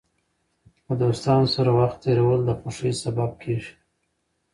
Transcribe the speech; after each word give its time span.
د 0.87 0.89
دوستانو 1.01 1.47
سره 1.55 1.71
وخت 1.79 1.97
تېرول 2.05 2.39
د 2.45 2.49
خوښۍ 2.59 2.93
سبب 3.03 3.31
کېږي. 3.43 3.73